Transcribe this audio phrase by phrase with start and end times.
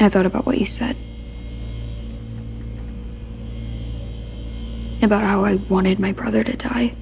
[0.00, 0.96] I thought about what you said.
[5.02, 6.94] About how I wanted my brother to die.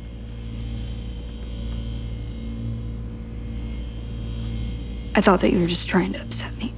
[5.15, 6.75] I thought that you were just trying to upset me.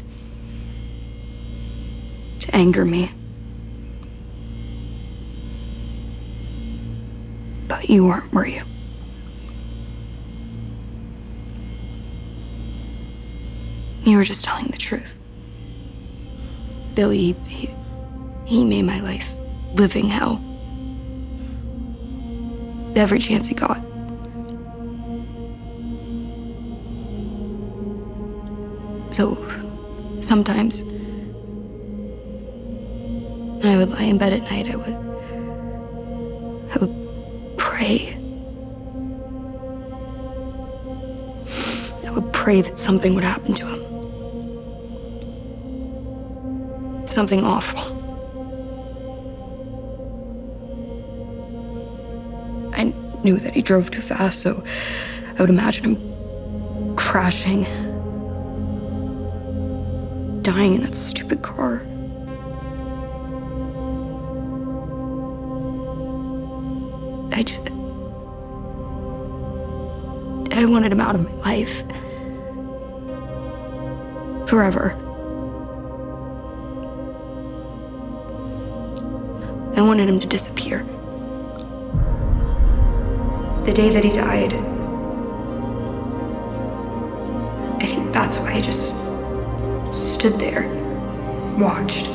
[2.40, 3.10] To anger me.
[7.66, 8.62] But you weren't, were you?
[14.02, 15.17] You were just telling the truth.
[16.98, 17.70] Billy, he,
[18.44, 19.32] he made my life
[19.74, 20.42] living hell.
[22.96, 23.76] Every chance he got.
[29.14, 29.36] So
[30.22, 30.82] sometimes
[33.62, 34.96] when I would lie in bed at night, I would
[36.74, 38.18] I would pray.
[42.04, 43.87] I would pray that something would happen to him.
[47.18, 47.80] Something awful.
[52.74, 52.94] I
[53.24, 54.62] knew that he drove too fast, so
[55.36, 57.64] I would imagine him crashing
[60.42, 61.82] dying in that stupid car.
[67.32, 67.72] I just.
[70.56, 71.82] I wanted him out of my life.
[74.48, 75.07] Forever.
[79.78, 80.82] I wanted him to disappear.
[83.64, 84.52] The day that he died,
[87.80, 88.92] I think that's why I just
[89.94, 90.66] stood there,
[91.60, 92.08] watched.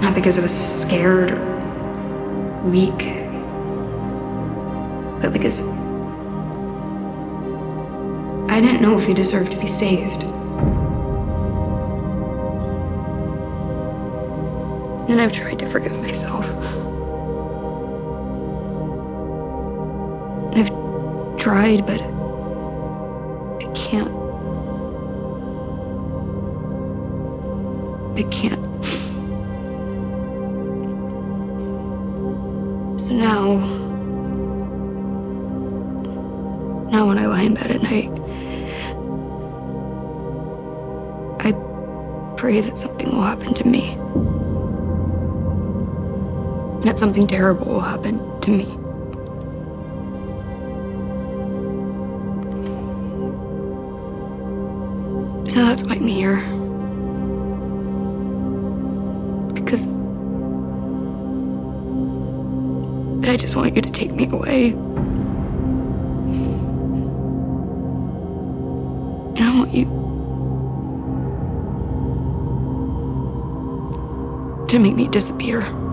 [0.00, 2.96] Not because I was scared or weak,
[5.20, 5.68] but because
[8.48, 10.33] I didn't know if he deserved to be saved.
[15.14, 16.44] And I've tried to forgive myself.
[20.56, 20.70] I've
[21.38, 22.00] tried, but
[47.04, 48.64] something terrible will happen to me.
[55.46, 56.38] So that's why I'm here.
[59.52, 59.84] Because
[63.28, 64.70] I just want you to take me away.
[69.28, 69.84] And I want you
[74.68, 75.83] to make me disappear.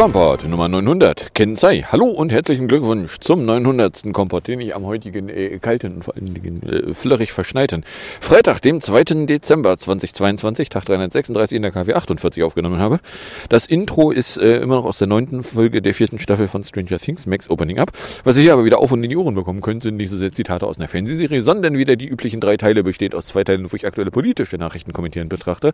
[0.00, 1.34] Kompott Nummer 900.
[1.34, 1.86] Kensei.
[1.90, 4.12] Hallo und herzlichen Glückwunsch zum 900.
[4.12, 7.82] Kompott, den ich am heutigen äh, kalten und vor allen Dingen äh, flirrig verschneiten
[8.20, 9.24] Freitag, dem 2.
[9.24, 13.00] Dezember 2022, Tag 336 in der KW 48 aufgenommen habe.
[13.48, 16.98] Das Intro ist äh, immer noch aus der neunten Folge der vierten Staffel von Stranger
[16.98, 17.92] Things, Max Opening Up.
[18.24, 20.18] Was ihr hier aber wieder auf und in die Ohren bekommen könnt, sind nicht so
[20.18, 23.72] sehr Zitate aus einer Fernsehserie, sondern wieder die üblichen drei Teile besteht aus zwei Teilen,
[23.72, 25.72] wo ich aktuelle politische Nachrichten kommentieren betrachte,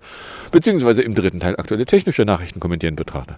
[0.52, 3.34] beziehungsweise im dritten Teil aktuelle technische Nachrichten kommentieren betrachte.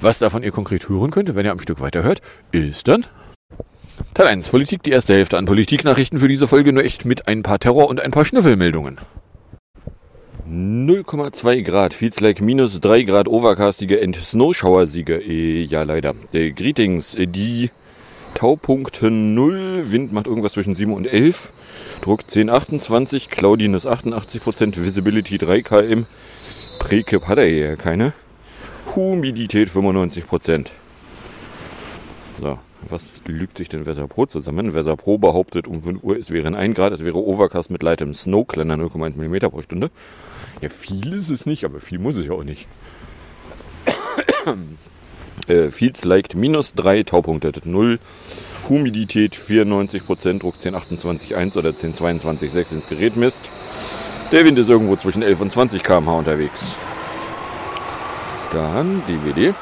[0.00, 3.06] Was davon ihr konkret hören könnt, wenn ihr am Stück weiterhört, ist dann
[4.14, 7.42] Teil 1 Politik, die erste Hälfte an Politiknachrichten für diese Folge nur echt mit ein
[7.42, 8.98] paar Terror- und ein paar Schnüffelmeldungen.
[10.50, 15.22] 0,2 Grad, feels like minus 3 Grad overcastige and Snowshower-Siege.
[15.22, 16.14] Äh, ja, leider.
[16.32, 17.70] Äh, greetings, äh, die
[18.34, 21.52] Taupunkte 0, Wind macht irgendwas zwischen 7 und 11,
[22.00, 26.06] Druck 10, 28, Cloudiness 88%, Visibility 3 km,
[26.80, 28.12] Prekip hat er hier keine.
[28.96, 30.66] Humidität 95%.
[32.40, 32.58] So,
[32.88, 34.74] was lügt sich denn Weser zusammen?
[34.74, 38.46] Weser behauptet, um 5 Uhr es wären 1 Grad, es wäre Overcast mit leichtem Snow,
[38.46, 39.90] kleiner 0,1 mm pro Stunde.
[40.60, 42.66] Ja, viel ist es nicht, aber viel muss ich auch nicht.
[45.48, 47.98] äh, Fields liked minus 3, Taupunkte 0,
[48.68, 53.50] Humidität 94%, Druck 1028,1 oder 1022,6 ins Gerät misst.
[54.32, 56.76] Der Wind ist irgendwo zwischen 11 und 20 km/h unterwegs.
[58.52, 59.54] Dann DVD.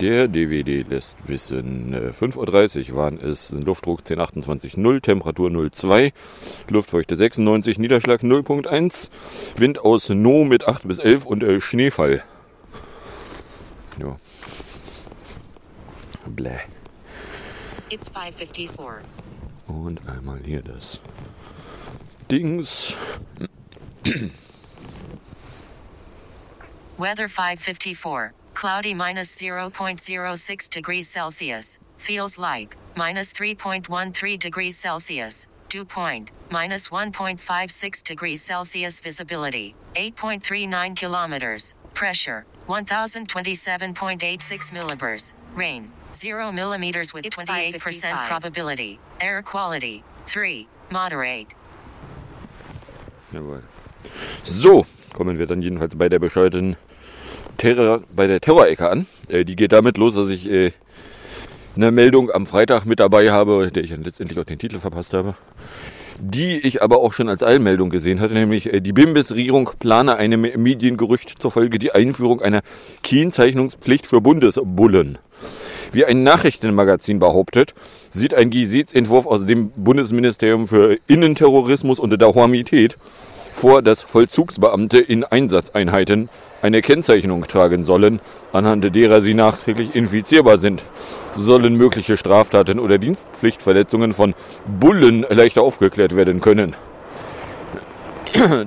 [0.00, 6.12] Der DVD lässt wissen, 5.30 Uhr waren es Luftdruck 1028,0, Temperatur 0,2,
[6.68, 9.10] Luftfeuchte 96, Niederschlag 0,1,
[9.56, 12.22] Wind aus No mit 8 bis 11 und äh, Schneefall.
[13.98, 14.16] Ja.
[16.26, 16.58] Bläh.
[17.88, 19.04] It's 554.
[19.68, 21.00] Und einmal hier das
[22.30, 22.96] Dings.
[26.96, 28.32] Weather 554.
[28.54, 31.80] Cloudy minus 0.06 degrees Celsius.
[31.96, 35.48] Feels like minus 3.13 degrees Celsius.
[35.68, 39.00] Dew point minus 1.56 degrees Celsius.
[39.00, 41.74] Visibility 8.39 kilometers.
[41.94, 45.32] Pressure 1027.86 millibars.
[45.56, 49.00] Rain 0 millimeters with It's 28% probability.
[49.20, 50.68] Air quality 3.
[50.90, 51.48] Moderate.
[53.32, 53.62] Jawohl.
[54.44, 56.76] So, kommen wir dann jedenfalls bei der bescheuerten
[57.56, 59.06] Terror, bei der Terrorecke an.
[59.28, 60.72] Äh, die geht damit los, dass ich äh,
[61.76, 65.14] eine Meldung am Freitag mit dabei habe, der ich dann letztendlich auch den Titel verpasst
[65.14, 65.34] habe.
[66.20, 70.42] Die ich aber auch schon als Allmeldung gesehen hatte, nämlich äh, die BIMBIS-Regierung plane einem
[70.42, 72.62] Mediengerücht zur Folge die Einführung einer
[73.02, 75.18] Kennzeichnungspflicht für Bundesbullen.
[75.90, 77.74] Wie ein Nachrichtenmagazin behauptet,
[78.10, 82.96] sieht ein Gesetzentwurf aus dem Bundesministerium für Innenterrorismus und Dahormität
[83.52, 86.28] vor, dass Vollzugsbeamte in Einsatzeinheiten
[86.64, 88.20] eine Kennzeichnung tragen sollen,
[88.54, 90.82] anhand derer sie nachträglich infizierbar sind.
[91.32, 94.34] So sollen mögliche Straftaten oder Dienstpflichtverletzungen von
[94.80, 96.74] Bullen leichter aufgeklärt werden können.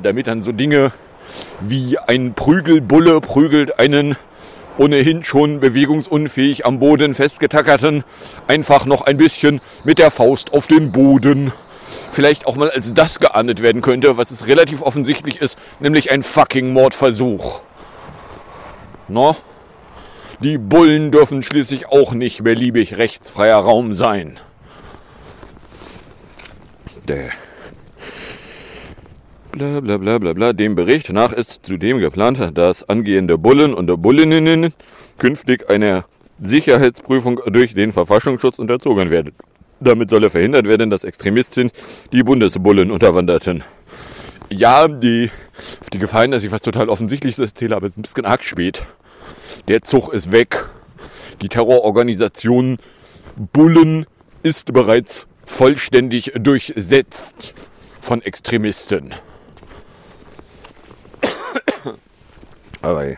[0.04, 0.92] Damit dann so Dinge
[1.60, 4.16] wie ein Prügelbulle prügelt einen
[4.78, 8.04] ohnehin schon bewegungsunfähig am Boden festgetackerten
[8.48, 11.52] einfach noch ein bisschen mit der Faust auf den Boden.
[12.12, 16.22] Vielleicht auch mal als das geahndet werden könnte, was es relativ offensichtlich ist, nämlich ein
[16.22, 17.62] fucking Mordversuch.
[19.08, 19.36] No?
[20.42, 24.40] Die Bullen dürfen schließlich auch nicht beliebig rechtsfreier Raum sein.
[27.08, 27.30] Däh.
[29.52, 30.54] Bla bla bla bla bla.
[30.54, 34.74] Dem Bericht nach ist zudem geplant, dass angehende Bullen und Bullinnen
[35.18, 36.06] künftig einer
[36.40, 39.34] Sicherheitsprüfung durch den Verfassungsschutz unterzogen werden.
[39.80, 41.72] Damit solle verhindert werden, dass Extremisten
[42.12, 43.64] die Bundesbullen unterwanderten.
[44.50, 45.30] Ja, die,
[45.82, 48.26] auf die Gefahr hin, dass ich was total Offensichtliches erzähle, aber es ist ein bisschen
[48.26, 48.84] arg spät.
[49.68, 50.66] Der Zug ist weg.
[51.42, 52.78] Die Terrororganisation
[53.36, 54.06] Bullen
[54.44, 57.54] ist bereits vollständig durchsetzt
[58.02, 59.14] von Extremisten.
[62.82, 63.18] Aber.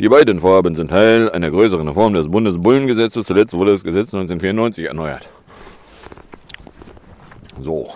[0.00, 3.26] Die beiden Vorhaben sind Teil einer größeren Reform des Bundesbullengesetzes.
[3.26, 5.28] Zuletzt wurde das Gesetz 1994 erneuert.
[7.60, 7.90] So.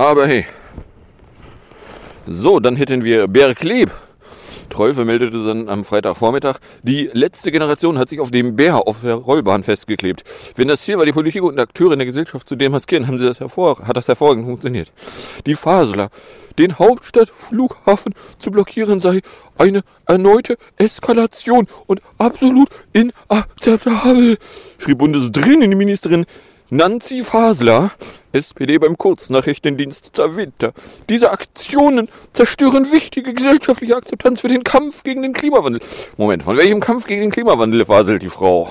[0.00, 0.46] Aber hey.
[2.26, 3.90] So, dann hätten wir Bergleb.
[4.70, 9.16] Troll vermeldete dann am Freitagvormittag, die letzte Generation hat sich auf dem Bär auf der
[9.16, 10.24] Rollbahn festgeklebt.
[10.56, 13.26] Wenn das Ziel war, die Politik und Akteure in der Gesellschaft zu demaskieren, haben sie
[13.26, 14.90] das hervor, hat das hervorragend funktioniert.
[15.44, 16.08] Die Fasler,
[16.58, 19.20] den Hauptstadtflughafen zu blockieren sei
[19.58, 24.38] eine erneute Eskalation und absolut inakzeptabel,
[24.78, 26.24] schrieb Bundesdrinnenministerin
[26.72, 27.90] Nancy Fasler,
[28.30, 30.72] SPD beim Kurznachrichtendienst Winter.
[31.08, 35.82] Diese Aktionen zerstören wichtige gesellschaftliche Akzeptanz für den Kampf gegen den Klimawandel.
[36.16, 38.70] Moment, von welchem Kampf gegen den Klimawandel faselt die Frau?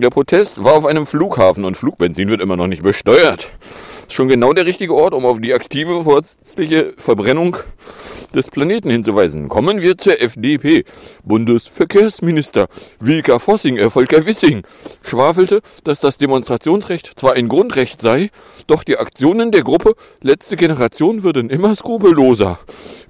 [0.00, 3.50] Der Protest war auf einem Flughafen und Flugbenzin wird immer noch nicht besteuert.
[4.06, 7.56] Ist schon genau der richtige Ort, um auf die aktive vorsätzliche Verbrennung
[8.32, 9.48] des Planeten hinzuweisen.
[9.48, 10.84] Kommen wir zur FDP.
[11.24, 12.68] Bundesverkehrsminister
[13.00, 14.62] Wilka Vossing, äh, Volker Wissing,
[15.02, 18.30] schwafelte, dass das Demonstrationsrecht zwar ein Grundrecht sei,
[18.68, 22.60] doch die Aktionen der Gruppe Letzte Generation würden immer skrupelloser.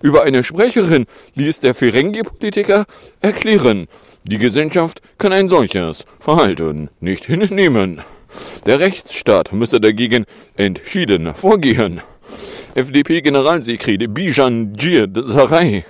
[0.00, 1.04] Über eine Sprecherin
[1.34, 2.86] ließ der Ferengi-Politiker
[3.20, 3.88] erklären,
[4.28, 8.02] die Gesellschaft kann ein solches Verhalten nicht hinnehmen.
[8.66, 12.02] Der Rechtsstaat müsse dagegen entschieden vorgehen.
[12.74, 14.74] FDP-Generalsekretär Bijan
[15.14, 15.84] Sarai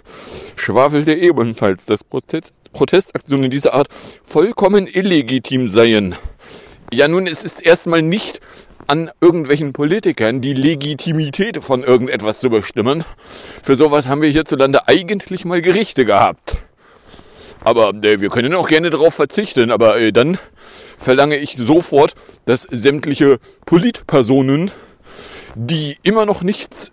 [0.56, 3.88] schwafelte ebenfalls, dass Protest Protestaktionen dieser Art
[4.22, 6.14] vollkommen illegitim seien.
[6.92, 8.40] Ja, nun, es ist erstmal nicht
[8.86, 13.04] an irgendwelchen Politikern die Legitimität von irgendetwas zu bestimmen.
[13.62, 16.56] Für sowas haben wir hierzulande eigentlich mal Gerichte gehabt.
[17.64, 20.38] Aber äh, wir können auch gerne darauf verzichten, aber äh, dann
[20.96, 24.70] verlange ich sofort, dass sämtliche Politpersonen,
[25.54, 26.92] die immer noch nichts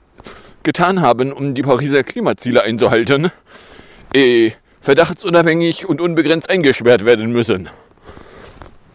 [0.63, 3.31] getan haben, um die Pariser Klimaziele einzuhalten,
[4.13, 7.69] äh, verdachtsunabhängig und unbegrenzt eingesperrt werden müssen.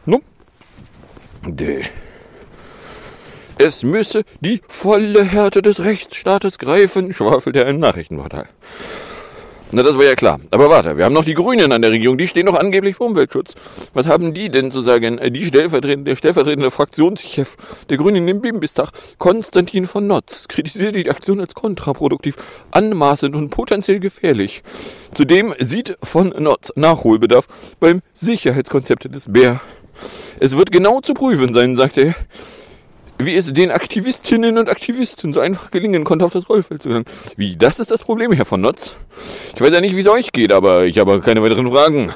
[0.04, 0.20] No?
[1.46, 1.84] De.
[3.58, 8.48] Es müsse die volle Härte des Rechtsstaates greifen, schwafelt er im Nachrichtenportal.
[9.72, 10.40] Na, das war ja klar.
[10.50, 13.06] Aber warte, wir haben noch die Grünen an der Regierung, die stehen doch angeblich vor
[13.06, 13.54] Umweltschutz.
[13.94, 15.18] Was haben die denn zu sagen?
[15.18, 17.56] Äh, die stellvertretende, der stellvertretende Fraktionschef
[17.88, 22.34] der Grünen im Bundestag, Konstantin von Notz, kritisierte die Aktion als kontraproduktiv,
[22.72, 24.64] anmaßend und potenziell gefährlich.
[25.14, 27.46] Zudem sieht von Notz Nachholbedarf
[27.78, 29.60] beim Sicherheitskonzept des Bär.
[30.40, 32.14] Es wird genau zu prüfen sein, sagte er,
[33.24, 37.06] wie es den Aktivistinnen und Aktivisten so einfach gelingen konnte, auf das Rollfeld zu gelangen.
[37.36, 38.96] Wie, das ist das Problem, Herr von Notz?
[39.54, 42.12] Ich weiß ja nicht, wie es euch geht, aber ich habe keine weiteren Fragen.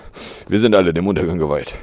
[0.49, 1.75] Wir sind alle dem Untergang geweiht.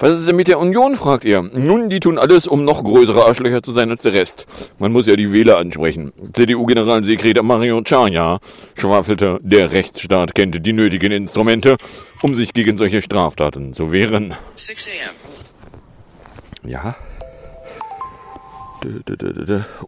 [0.00, 1.42] Was ist denn mit der Union, fragt er.
[1.42, 4.46] Nun, die tun alles, um noch größere Arschlöcher zu sein als der Rest.
[4.78, 6.12] Man muss ja die Wähler ansprechen.
[6.32, 8.38] CDU-Generalsekretär Mario Chaya
[8.76, 11.76] schwafelte, der Rechtsstaat kennt die nötigen Instrumente,
[12.22, 14.34] um sich gegen solche Straftaten zu wehren.
[14.54, 16.70] 6 a.m.
[16.70, 16.94] Ja.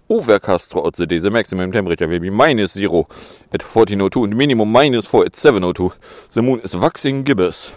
[0.09, 1.19] Overcast throughout the day.
[1.19, 3.07] The maximum temperature will be minus zero
[3.53, 5.93] at 1402 and minimum minus 4 at 702.
[6.31, 7.73] The moon is waxing gibbous.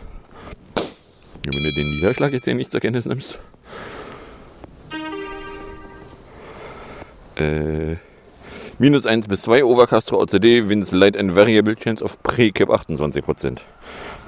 [1.43, 3.39] Wenn du den Niederschlag jetzt hier nicht zur Kenntnis nimmst.
[7.36, 7.98] Äh,
[8.79, 13.62] minus 1 bis 2 Overcast throughout the winds light and variable chance of pre-cap 28%.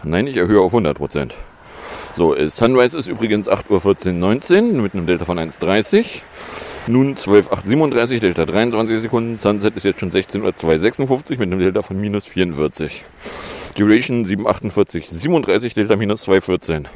[0.04, 1.32] Nein, ich erhöhe auf 100%.
[2.14, 6.22] So, äh, Sunrise ist übrigens 8.14.19 Uhr mit einem Delta von 1,30.
[6.88, 9.38] Nun 12.837, Delta 23 Sekunden.
[9.38, 13.04] Sunset ist jetzt schon 16.256 Uhr mit einem Delta von minus 44.
[13.76, 16.88] Duration 748, 37, Delta minus 214.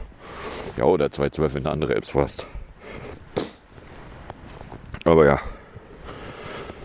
[0.77, 2.46] Ja, oder 212, wenn du andere Apps fährst.
[5.05, 5.39] Aber ja.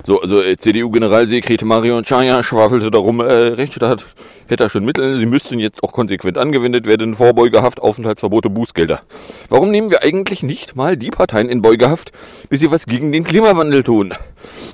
[0.07, 4.05] So, also äh, CDU-Generalsekretär Marion Chaya schwafelte darum, äh, Rechtsstaat
[4.49, 9.01] hätte schon Mittel, sie müssten jetzt auch konsequent angewendet werden, Vorbeugehaft, Aufenthaltsverbote, Bußgelder.
[9.49, 12.13] Warum nehmen wir eigentlich nicht mal die Parteien in Beugehaft,
[12.51, 14.13] bis sie was gegen den Klimawandel tun?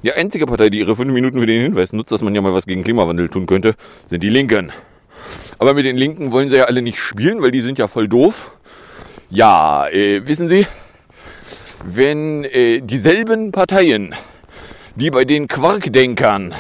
[0.03, 2.53] Die einzige Partei, die ihre fünf Minuten für den Hinweis nutzt, dass man ja mal
[2.53, 4.73] was gegen Klimawandel tun könnte, sind die Linken.
[5.61, 8.09] Aber mit den Linken wollen sie ja alle nicht spielen, weil die sind ja voll
[8.09, 8.51] doof.
[9.29, 10.67] Ja, äh, wissen Sie,
[11.85, 14.13] wenn äh, dieselben Parteien
[14.95, 16.55] die bei den Quarkdenkern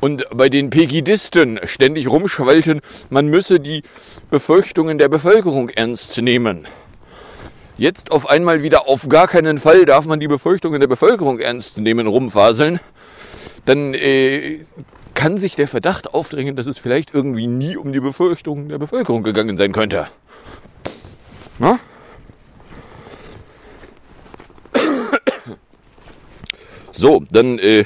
[0.00, 3.82] und bei den Pegidisten ständig rumschwalten, man müsse die
[4.30, 6.66] Befürchtungen der Bevölkerung ernst nehmen.
[7.78, 11.78] Jetzt auf einmal wieder auf gar keinen Fall darf man die Befürchtungen der Bevölkerung ernst
[11.78, 12.80] nehmen, rumfaseln,
[13.64, 14.60] dann äh,
[15.14, 19.22] kann sich der Verdacht aufdrängen, dass es vielleicht irgendwie nie um die Befürchtungen der Bevölkerung
[19.22, 20.08] gegangen sein könnte.
[21.58, 21.78] Na?
[27.02, 27.84] So, dann äh,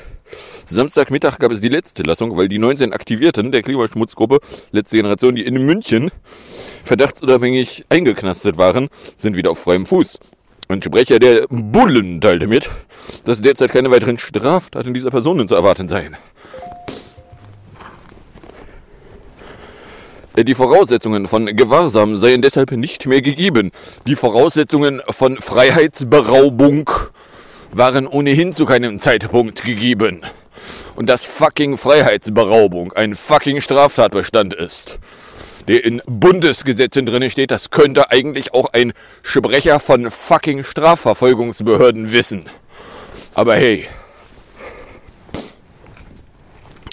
[0.67, 4.41] Samstagmittag gab es die letzte Lassung, weil die 19 Aktivierten der Klimaschmutzgruppe
[4.73, 6.11] letzte Generation, die in München
[6.85, 10.21] verdachtsunabhängig eingeknastet waren, sind wieder auf freiem Fuß.
[10.69, 12.69] Ein Sprecher der Bullen teilte mit,
[13.25, 16.15] dass derzeit keine weiteren Straftaten dieser Personen zu erwarten seien.
[20.37, 23.71] Die Voraussetzungen von Gewahrsam seien deshalb nicht mehr gegeben.
[24.07, 26.91] Die Voraussetzungen von Freiheitsberaubung
[27.77, 30.23] waren ohnehin zu keinem Zeitpunkt gegeben.
[30.95, 34.99] Und dass fucking Freiheitsberaubung ein fucking Straftatbestand ist,
[35.69, 38.93] der in Bundesgesetzen drin steht, das könnte eigentlich auch ein
[39.23, 42.45] Sprecher von fucking Strafverfolgungsbehörden wissen.
[43.35, 43.87] Aber hey,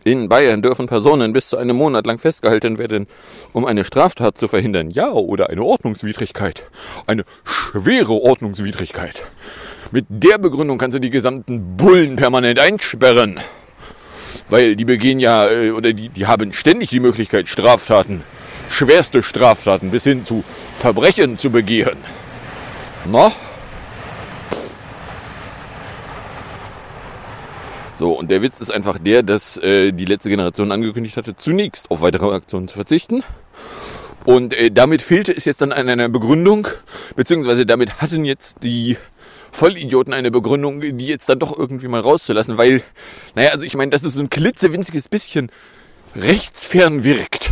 [0.04, 3.08] in Bayern dürfen Personen bis zu einem Monat lang festgehalten werden,
[3.54, 4.90] um eine Straftat zu verhindern.
[4.90, 6.66] Ja, oder eine Ordnungswidrigkeit.
[7.08, 9.24] Eine schwere Ordnungswidrigkeit.
[9.94, 13.40] Mit der Begründung kannst du die gesamten Bullen permanent einsperren.
[14.50, 18.24] Weil die begehen ja, äh, oder die, die haben ständig die Möglichkeit, Straftaten,
[18.72, 20.44] schwerste Straftaten bis hin zu
[20.76, 21.96] Verbrechen zu begehen.
[23.06, 23.32] Na?
[28.00, 31.92] So, und der Witz ist einfach der, dass äh, die letzte Generation angekündigt hatte, zunächst
[31.92, 33.24] auf weitere Aktionen zu verzichten.
[34.26, 36.68] Und äh, damit fehlte es jetzt dann an einer Begründung,
[37.16, 38.98] beziehungsweise damit hatten jetzt die
[39.54, 42.82] Vollidioten eine Begründung, die jetzt dann doch irgendwie mal rauszulassen, weil,
[43.36, 45.52] naja, also ich meine, dass es so ein klitzewinziges bisschen
[46.16, 47.52] rechtsfern wirkt,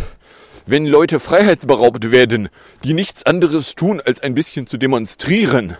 [0.66, 2.48] wenn Leute freiheitsberaubt werden,
[2.84, 5.76] die nichts anderes tun, als ein bisschen zu demonstrieren.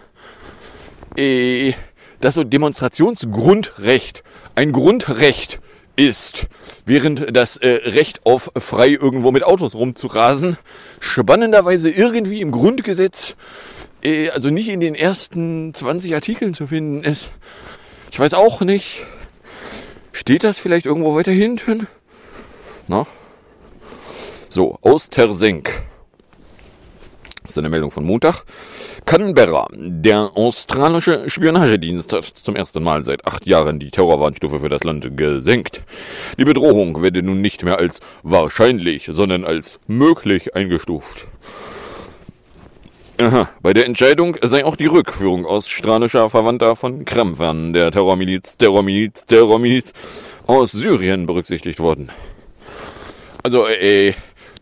[1.16, 1.74] Äh,
[2.20, 4.22] dass so Demonstrationsgrundrecht
[4.54, 5.60] ein Grundrecht
[5.96, 6.46] ist,
[6.86, 10.56] während das äh, Recht auf frei irgendwo mit Autos rumzurasen
[11.00, 13.36] spannenderweise irgendwie im Grundgesetz,
[14.32, 17.30] also nicht in den ersten 20 Artikeln zu finden ist.
[18.10, 19.06] Ich weiß auch nicht.
[20.12, 21.86] Steht das vielleicht irgendwo weiter hinten?
[22.88, 23.06] Na?
[24.48, 25.82] So, aus Tersenk.
[27.42, 28.44] Das ist eine Meldung von Montag.
[29.04, 29.66] Canberra.
[29.72, 35.16] Der australische Spionagedienst hat zum ersten Mal seit acht Jahren die Terrorwarnstufe für das Land
[35.16, 35.82] gesenkt.
[36.38, 41.26] Die Bedrohung werde nun nicht mehr als wahrscheinlich, sondern als möglich eingestuft.
[43.22, 43.48] Aha.
[43.62, 49.92] Bei der Entscheidung sei auch die Rückführung australischer Verwandter von Krämpfern der Terrormiliz, Terrormiliz, Terrormiliz
[50.48, 52.10] aus Syrien berücksichtigt worden.
[53.44, 54.14] Also, äh,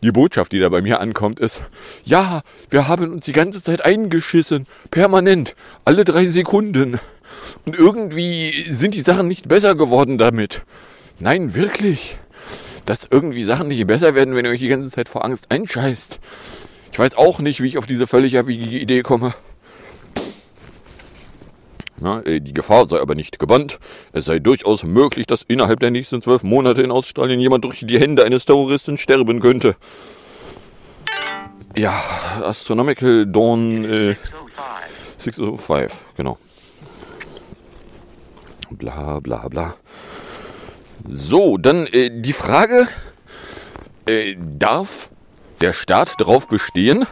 [0.03, 1.61] die Botschaft, die da bei mir ankommt, ist,
[2.03, 6.99] ja, wir haben uns die ganze Zeit eingeschissen, permanent, alle drei Sekunden.
[7.65, 10.61] Und irgendwie sind die Sachen nicht besser geworden damit.
[11.19, 12.17] Nein, wirklich.
[12.85, 16.19] Dass irgendwie Sachen nicht besser werden, wenn ihr euch die ganze Zeit vor Angst einscheißt.
[16.91, 19.33] Ich weiß auch nicht, wie ich auf diese völlig abwegige Idee komme.
[22.01, 23.79] Na, äh, die Gefahr sei aber nicht gebannt.
[24.11, 27.99] Es sei durchaus möglich, dass innerhalb der nächsten zwölf Monate in Australien jemand durch die
[27.99, 29.75] Hände eines Terroristen sterben könnte.
[31.77, 32.01] Ja,
[32.43, 34.15] Astronomical Dawn äh,
[35.17, 36.37] 605, genau.
[38.71, 39.75] Bla bla bla.
[41.07, 42.87] So, dann äh, die Frage,
[44.07, 45.10] äh, darf
[45.61, 47.05] der Staat darauf bestehen,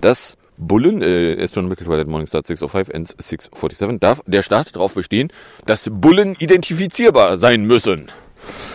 [0.00, 5.32] dass Bullen, äh, Astronomical Twilight Morningstar 605 and 647, darf der Staat darauf bestehen,
[5.66, 8.10] dass Bullen identifizierbar sein müssen.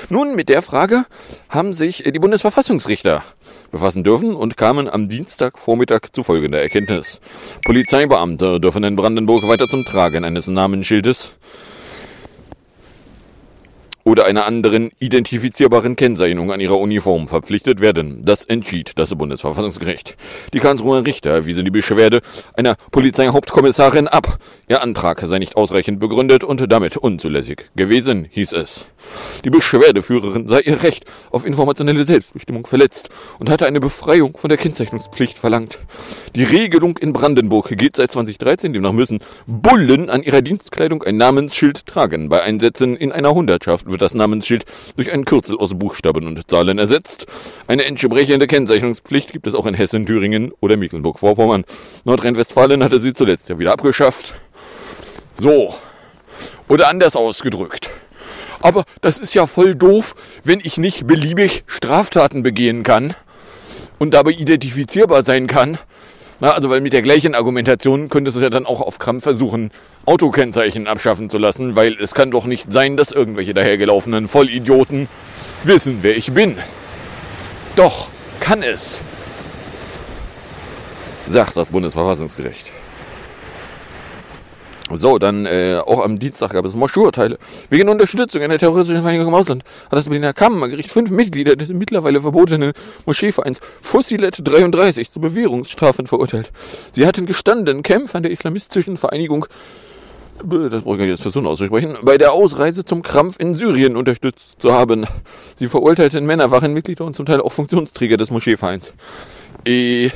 [0.09, 1.05] Nun, mit der Frage
[1.49, 3.23] haben sich die Bundesverfassungsrichter
[3.71, 7.19] befassen dürfen und kamen am Dienstagvormittag zu folgender Erkenntnis.
[7.65, 11.33] Polizeibeamte dürfen in Brandenburg weiter zum Tragen eines Namensschildes
[14.05, 18.21] oder einer anderen identifizierbaren Kennzeichnung an ihrer Uniform verpflichtet werden.
[18.23, 20.15] Das entschied das Bundesverfassungsgericht.
[20.53, 22.21] Die Karlsruher Richter wiesen die Beschwerde
[22.53, 24.37] einer Polizeihauptkommissarin ab.
[24.69, 28.85] Ihr Antrag sei nicht ausreichend begründet und damit unzulässig gewesen, hieß es.
[29.43, 33.09] Die Beschwerdeführerin sei ihr Recht auf informationelle Selbstbestimmung verletzt
[33.39, 35.79] und hatte eine Befreiung von der Kennzeichnungspflicht verlangt.
[36.35, 41.85] Die Regelung in Brandenburg geht seit 2013, demnach müssen Bullen an ihrer Dienstkleidung ein Namensschild
[41.85, 42.29] tragen.
[42.29, 44.65] Bei Einsätzen in einer Hundertschaft wird das Namensschild
[44.95, 47.25] durch ein Kürzel aus Buchstaben und Zahlen ersetzt.
[47.67, 51.65] Eine entsprechende Kennzeichnungspflicht gibt es auch in Hessen, Thüringen oder Mecklenburg-Vorpommern.
[52.03, 54.33] Nordrhein-Westfalen hatte sie zuletzt ja wieder abgeschafft.
[55.37, 55.75] So.
[56.67, 57.91] Oder anders ausgedrückt.
[58.65, 63.13] Aber das ist ja voll doof, wenn ich nicht beliebig Straftaten begehen kann
[63.99, 65.77] und dabei identifizierbar sein kann,
[66.39, 69.69] na, also weil mit der gleichen Argumentation könntest du ja dann auch auf Krampf versuchen,
[70.07, 75.09] Autokennzeichen abschaffen zu lassen, weil es kann doch nicht sein, dass irgendwelche dahergelaufenen Vollidioten
[75.63, 76.57] wissen, wer ich bin.
[77.75, 78.07] Doch,
[78.39, 79.03] kann es,
[81.27, 82.71] sagt das Bundesverfassungsgericht.
[84.93, 87.39] So, dann äh, auch am Dienstag gab es Moschurteile.
[87.71, 92.21] Wegen Unterstützung einer terroristischen Vereinigung im Ausland hat das Berliner Kammergericht fünf Mitglieder des mittlerweile
[92.21, 92.71] verbotenen
[93.07, 96.51] Moscheevereins Fussilet 33 zu Bewährungsstrafen verurteilt.
[96.91, 99.47] Sie hatten gestanden, Kämpfern der islamistischen Vereinigung
[100.43, 104.73] das brauche ich jetzt versuchen auszusprechen, bei der Ausreise zum Krampf in Syrien unterstützt zu
[104.73, 105.07] haben.
[105.55, 108.93] Sie verurteilten Männer waren Mitglieder und zum Teil auch Funktionsträger des Moscheevereins.
[109.65, 110.09] Äh,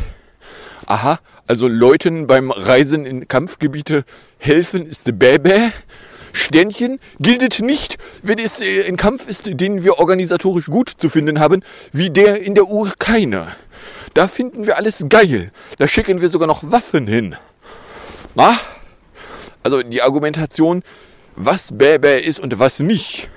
[0.86, 4.04] aha, also Leuten beim Reisen in Kampfgebiete
[4.38, 5.72] helfen ist Bäbä.
[6.32, 11.40] Sternchen gilt nicht, wenn es äh, ein Kampf ist, den wir organisatorisch gut zu finden
[11.40, 13.48] haben, wie der in der Ukraine.
[14.14, 15.52] Da finden wir alles geil.
[15.80, 17.36] Da schicken wir sogar noch Waffen hin.
[18.36, 18.60] Na?
[19.64, 20.84] Also die Argumentation,
[21.36, 23.28] was Bäbä ist und was nicht,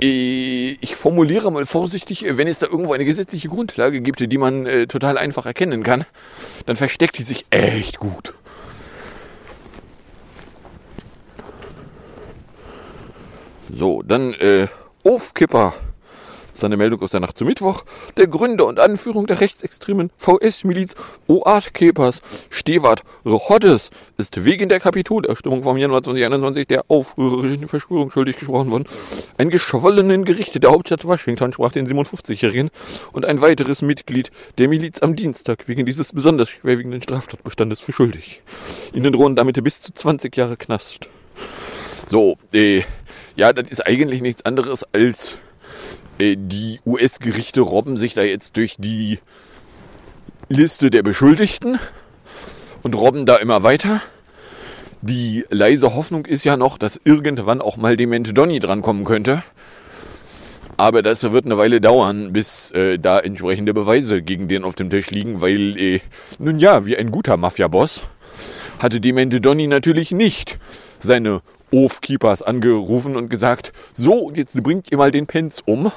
[0.00, 4.86] ich formuliere mal vorsichtig, wenn es da irgendwo eine gesetzliche Grundlage gibt, die man äh,
[4.86, 6.04] total einfach erkennen kann,
[6.66, 8.34] dann versteckt die sich echt gut.
[13.70, 14.68] So, dann äh,
[15.04, 15.74] Aufkipper
[16.54, 17.82] das ist eine Meldung aus der Nacht zu Mittwoch.
[18.16, 20.94] Der Gründer und Anführung der rechtsextremen VS-Miliz
[21.26, 28.36] Oat Kepers, Stewart Rohottes, ist wegen der Kapitolerstimmung vom Januar 2021 der aufrührerischen Verschwörung schuldig
[28.36, 28.84] gesprochen worden.
[29.36, 32.70] Ein geschwollenen Gericht der Hauptstadt Washington sprach den 57-Jährigen
[33.10, 38.42] und ein weiteres Mitglied der Miliz am Dienstag wegen dieses besonders schwerwiegenden Straftatbestandes für schuldig.
[38.92, 41.08] Ihnen drohen damit bis zu 20 Jahre Knast.
[42.06, 42.82] So, äh,
[43.34, 45.38] ja, das ist eigentlich nichts anderes als
[46.18, 49.18] die US-Gerichte robben sich da jetzt durch die
[50.48, 51.78] Liste der Beschuldigten
[52.82, 54.00] und robben da immer weiter.
[55.02, 59.42] Die leise Hoffnung ist ja noch, dass irgendwann auch mal Demente Donny drankommen könnte.
[60.76, 64.90] Aber das wird eine Weile dauern, bis äh, da entsprechende Beweise gegen den auf dem
[64.90, 66.00] Tisch liegen, weil, äh,
[66.38, 68.02] nun ja, wie ein guter Mafia-Boss
[68.80, 70.58] hatte Demente Donny natürlich nicht
[70.98, 75.90] seine Ofkeepers angerufen und gesagt, so, jetzt bringt ihr mal den Pence um,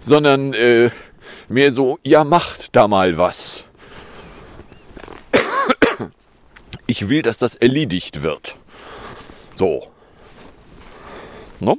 [0.00, 0.90] sondern äh,
[1.48, 3.64] mehr so, ja macht da mal was.
[6.86, 8.56] Ich will, dass das erledigt wird.
[9.54, 9.88] So.
[11.60, 11.78] No?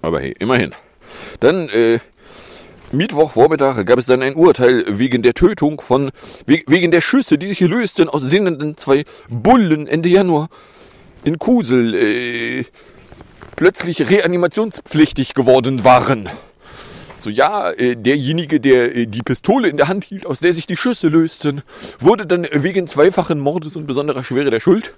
[0.00, 0.74] Aber hey, immerhin.
[1.40, 1.98] Dann, äh,
[2.92, 6.12] Mittwochvormittag gab es dann ein Urteil wegen der Tötung von,
[6.46, 10.48] wegen der Schüsse, die sich lösten, aus denen zwei Bullen Ende Januar
[11.24, 12.64] in Kusel äh,
[13.56, 16.28] plötzlich reanimationspflichtig geworden waren.
[17.20, 20.66] So ja, äh, derjenige, der äh, die Pistole in der Hand hielt, aus der sich
[20.66, 21.62] die Schüsse lösten,
[21.98, 24.94] wurde dann wegen zweifachen Mordes und besonderer Schwere der Schuld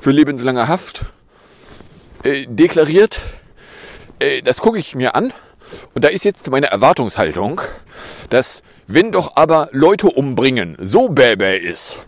[0.00, 1.06] für lebenslange Haft
[2.22, 3.20] äh, deklariert.
[4.18, 5.32] Äh, das gucke ich mir an
[5.94, 7.62] und da ist jetzt meine Erwartungshaltung,
[8.28, 12.02] dass wenn doch aber Leute umbringen so bäbä ist,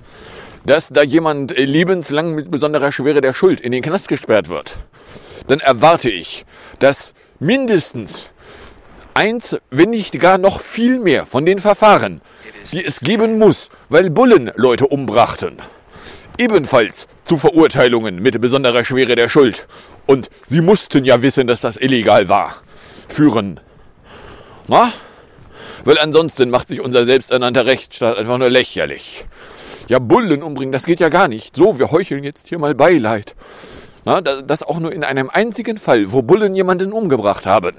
[0.67, 4.77] dass da jemand äh, lebenslang mit besonderer Schwere der Schuld in den Knast gesperrt wird,
[5.47, 6.45] dann erwarte ich,
[6.81, 8.31] dass mindestens
[9.15, 12.21] eins, wenn nicht gar noch viel mehr von den Verfahren,
[12.73, 15.63] die es geben muss, weil Bullen Leute umbrachten,
[16.37, 19.69] ebenfalls zu Verurteilungen mit besonderer Schwere der Schuld.
[20.05, 22.57] Und sie mussten ja wissen, dass das illegal war
[23.09, 23.61] führen.
[24.69, 24.93] Na?
[25.85, 29.25] Weil ansonsten macht sich unser selbsternannter Rechtsstaat einfach nur lächerlich.
[29.89, 31.57] Ja, Bullen umbringen, das geht ja gar nicht.
[31.57, 33.35] So, wir heucheln jetzt hier mal Beileid.
[34.05, 37.75] Na, das auch nur in einem einzigen Fall, wo Bullen jemanden umgebracht haben.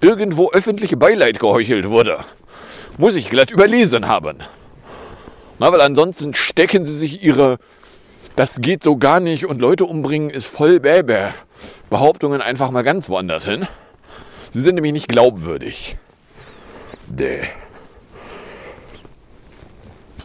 [0.00, 2.18] Irgendwo öffentliche Beileid geheuchelt wurde.
[2.98, 4.38] Muss ich glatt überlesen haben.
[5.58, 7.58] Na, weil ansonsten stecken sie sich ihre
[8.36, 11.32] das geht so gar nicht und Leute umbringen ist voll bäbä.
[11.88, 13.66] Behauptungen einfach mal ganz woanders hin.
[14.50, 15.96] Sie sind nämlich nicht glaubwürdig.
[17.06, 17.44] Däh.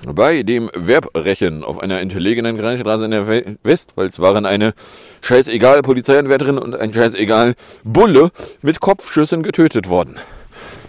[0.07, 3.27] Bei dem Werbrechen auf einer entlegenen Grenzstraße in der
[3.63, 4.73] Westpfalz waren eine
[5.21, 8.31] scheißegal Polizeianwärterin und ein scheißegal Bulle
[8.63, 10.17] mit Kopfschüssen getötet worden.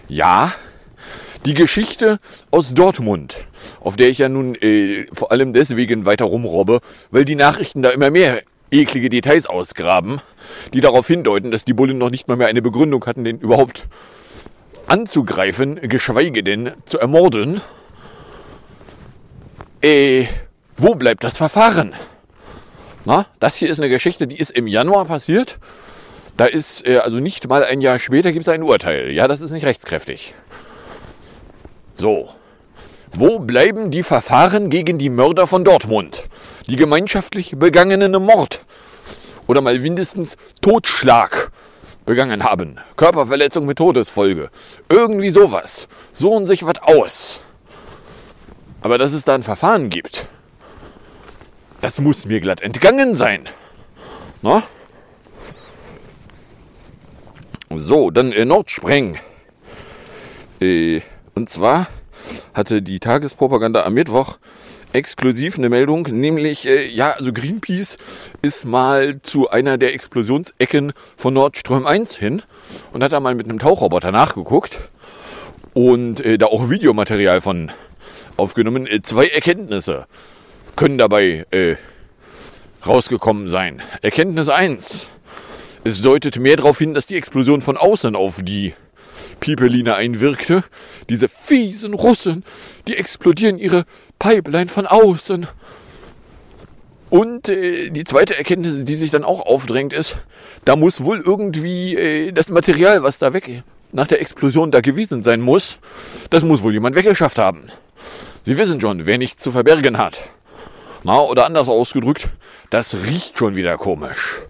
[0.07, 0.51] Ja,
[1.45, 3.37] die Geschichte aus Dortmund,
[3.81, 6.79] auf der ich ja nun äh, vor allem deswegen weiter rumrobbe,
[7.11, 10.21] weil die Nachrichten da immer mehr eklige Details ausgraben,
[10.73, 13.87] die darauf hindeuten, dass die Bullen noch nicht mal mehr eine Begründung hatten, den überhaupt
[14.87, 17.61] anzugreifen, geschweige denn zu ermorden.
[19.83, 20.27] Äh,
[20.77, 21.93] wo bleibt das Verfahren?
[23.03, 25.59] Na, das hier ist eine Geschichte, die ist im Januar passiert.
[26.37, 29.11] Da ist, äh, also nicht mal ein Jahr später gibt es ein Urteil.
[29.11, 30.33] Ja, das ist nicht rechtskräftig.
[31.93, 32.29] So.
[33.11, 36.23] Wo bleiben die Verfahren gegen die Mörder von Dortmund?
[36.67, 38.61] Die gemeinschaftlich begangenen Mord
[39.47, 41.51] oder mal mindestens Totschlag
[42.05, 42.79] begangen haben.
[42.95, 44.49] Körperverletzung mit Todesfolge.
[44.87, 45.89] Irgendwie sowas.
[46.13, 47.41] Suchen sich was aus.
[48.83, 50.27] Aber dass es da ein Verfahren gibt,
[51.79, 53.47] das muss mir glatt entgangen sein.
[54.41, 54.61] Na?
[57.73, 59.17] So, dann äh, Nordspreng.
[60.59, 60.99] Äh,
[61.33, 61.87] und zwar
[62.53, 64.37] hatte die Tagespropaganda am Mittwoch
[64.91, 67.97] exklusiv eine Meldung, nämlich, äh, ja, also Greenpeace
[68.41, 72.41] ist mal zu einer der Explosionsecken von Nordström 1 hin
[72.91, 74.77] und hat da mal mit einem Tauchroboter nachgeguckt
[75.73, 77.71] und äh, da auch Videomaterial von
[78.37, 78.87] aufgenommen.
[78.87, 80.07] Äh, zwei Erkenntnisse
[80.75, 81.75] können dabei äh,
[82.85, 83.81] rausgekommen sein.
[84.01, 85.07] Erkenntnis 1.
[85.83, 88.73] Es deutet mehr darauf hin, dass die Explosion von außen auf die
[89.39, 90.63] Pipeline einwirkte.
[91.09, 92.43] Diese fiesen Russen,
[92.87, 93.85] die explodieren ihre
[94.19, 95.47] Pipeline von außen.
[97.09, 100.15] Und äh, die zweite Erkenntnis, die sich dann auch aufdrängt, ist,
[100.65, 105.21] da muss wohl irgendwie äh, das Material, was da weg nach der Explosion da gewesen
[105.21, 105.77] sein muss,
[106.31, 107.69] das muss wohl jemand weggeschafft haben.
[108.43, 110.19] Sie wissen schon, wer nichts zu verbergen hat.
[111.03, 112.29] Na, oder anders ausgedrückt,
[112.69, 114.41] das riecht schon wieder komisch.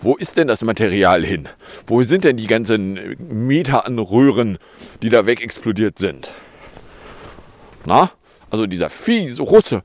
[0.00, 1.48] Wo ist denn das Material hin?
[1.86, 4.58] Wo sind denn die ganzen Meter an Röhren,
[5.00, 6.32] die da weg explodiert sind?
[7.84, 8.10] Na?
[8.50, 9.82] Also dieser fiese Russe.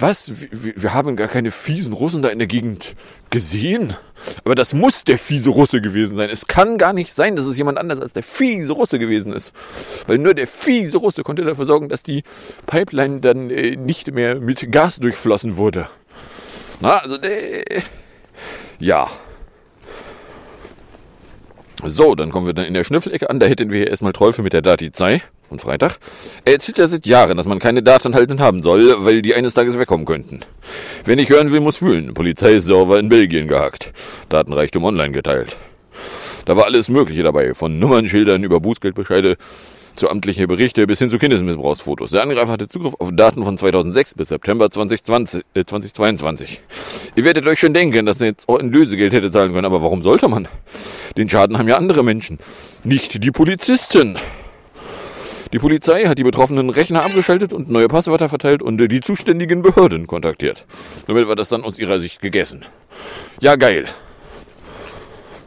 [0.00, 0.32] Was?
[0.50, 2.94] Wir haben gar keine fiesen Russen da in der Gegend
[3.30, 3.96] gesehen?
[4.44, 6.30] Aber das muss der fiese Russe gewesen sein.
[6.30, 9.52] Es kann gar nicht sein, dass es jemand anders als der fiese Russe gewesen ist.
[10.06, 12.22] Weil nur der fiese Russe konnte dafür sorgen, dass die
[12.66, 15.88] Pipeline dann äh, nicht mehr mit Gas durchflossen wurde.
[16.80, 17.82] Na, also der
[18.78, 19.08] ja.
[21.84, 23.40] So, dann kommen wir dann in der Schnüffelecke an.
[23.40, 25.98] Da hätten wir erstmal Trollfe mit der Datizei von Freitag.
[26.44, 29.54] Er erzählt ja seit Jahren, dass man keine Daten halten haben soll, weil die eines
[29.54, 30.40] Tages wegkommen könnten.
[31.04, 32.14] Wer nicht hören will, muss fühlen.
[32.14, 33.92] Polizeiserver in Belgien gehackt.
[34.28, 35.56] Datenreichtum online geteilt.
[36.44, 37.54] Da war alles Mögliche dabei.
[37.54, 39.36] Von Nummernschildern über Bußgeldbescheide
[39.98, 42.12] zu amtliche Berichte bis hin zu Kindesmissbrauchsfotos.
[42.12, 46.60] Der Angreifer hatte Zugriff auf Daten von 2006 bis September 2020, äh, 2022.
[47.16, 49.82] Ihr werdet euch schon denken, dass er jetzt auch ein Lösegeld hätte zahlen können, aber
[49.82, 50.48] warum sollte man?
[51.16, 52.38] Den Schaden haben ja andere Menschen,
[52.84, 54.18] nicht die Polizisten.
[55.52, 60.06] Die Polizei hat die betroffenen Rechner abgeschaltet und neue Passwörter verteilt und die zuständigen Behörden
[60.06, 60.66] kontaktiert.
[61.06, 62.66] Damit war das dann aus ihrer Sicht gegessen.
[63.40, 63.86] Ja, geil.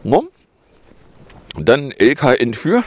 [0.03, 0.27] No?
[1.55, 2.83] Dann LK Entführ.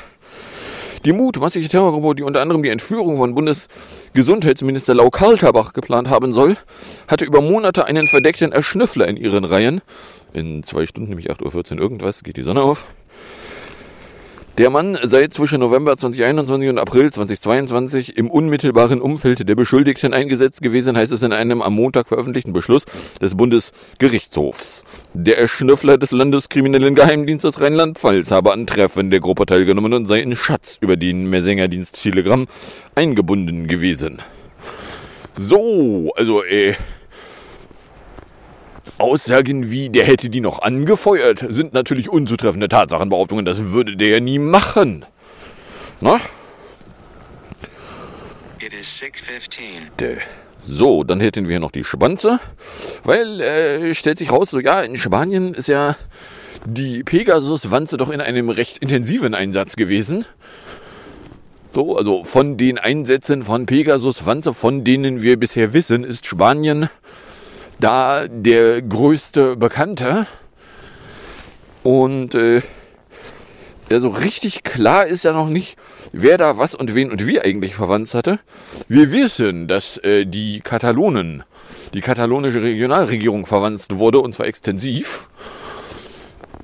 [1.04, 6.56] Die mutmaßliche Terrorgruppe, die unter anderem die Entführung von Bundesgesundheitsminister Lau Karltabach geplant haben soll,
[7.06, 9.82] hatte über Monate einen verdeckten Erschnüffler in ihren Reihen.
[10.32, 12.86] In zwei Stunden, nämlich 8.14 Uhr irgendwas, geht die Sonne auf.
[14.56, 20.62] Der Mann sei zwischen November 2021 und April 2022 im unmittelbaren Umfeld der Beschuldigten eingesetzt
[20.62, 22.84] gewesen, heißt es in einem am Montag veröffentlichten Beschluss
[23.20, 24.84] des Bundesgerichtshofs.
[25.12, 30.36] Der Erschnüffler des Landeskriminellen Geheimdienstes Rheinland-Pfalz habe an Treffen der Gruppe teilgenommen und sei in
[30.36, 32.46] Schatz über den Messengerdienst Telegram
[32.94, 34.22] eingebunden gewesen.
[35.32, 36.74] So, also, äh,
[38.98, 43.44] Aussagen wie, der hätte die noch angefeuert, sind natürlich unzutreffende Tatsachenbehauptungen.
[43.44, 45.04] Das würde der ja nie machen.
[46.00, 46.16] Na?
[48.60, 49.96] It is 6.15.
[49.98, 50.18] Däh.
[50.66, 52.40] So, dann hätten wir noch die Schwanze,
[53.02, 55.96] weil äh, stellt sich raus, so ja, in Spanien ist ja
[56.64, 60.24] die Pegasus-Wanze doch in einem recht intensiven Einsatz gewesen.
[61.74, 66.88] So, also von den Einsätzen von Pegasus-Wanze, von denen wir bisher wissen, ist Spanien
[67.80, 70.26] da der größte Bekannte.
[71.82, 72.62] Und äh,
[73.90, 75.76] so richtig klar ist ja noch nicht,
[76.12, 78.38] wer da was und wen und wie eigentlich verwandt hatte.
[78.88, 81.44] Wir wissen, dass äh, die Katalonen,
[81.92, 85.28] die katalonische Regionalregierung verwandt wurde, und zwar extensiv.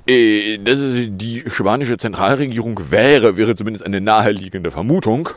[0.07, 5.29] Äh, dass es die spanische Zentralregierung wäre, wäre zumindest eine naheliegende Vermutung.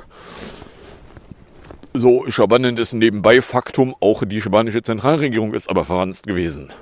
[1.95, 6.73] So spannendes Nebenbei-Faktum, auch die spanische Zentralregierung ist aber verwandt gewesen.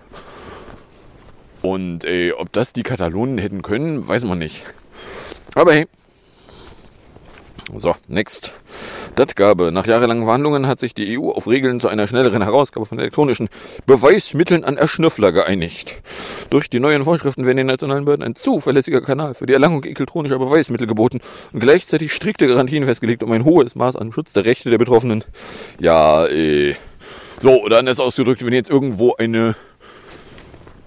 [1.62, 4.63] Und äh, ob das die Katalonen hätten können, weiß man nicht.
[5.54, 5.88] Aber hey.
[7.76, 8.54] So, next.
[9.15, 9.71] Datgabe.
[9.71, 13.50] Nach jahrelangen Verhandlungen hat sich die EU auf Regeln zu einer schnelleren Herausgabe von elektronischen
[13.86, 16.02] Beweismitteln an Erschnüffler geeinigt.
[16.50, 20.39] Durch die neuen Vorschriften werden den nationalen Behörden ein zuverlässiger Kanal für die Erlangung elektronischer
[20.39, 21.19] Beweismittel geboten
[21.54, 25.24] und gleichzeitig strikte Garantien festgelegt, um ein hohes Maß an Schutz der Rechte der Betroffenen.
[25.80, 26.76] Ja, äh.
[27.38, 29.56] So, oder anders ausgedrückt, wenn jetzt irgendwo eine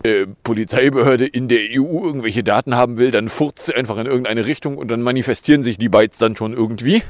[0.05, 4.45] äh, Polizeibehörde in der EU irgendwelche Daten haben will, dann furzt sie einfach in irgendeine
[4.45, 7.03] Richtung und dann manifestieren sich die Bytes dann schon irgendwie.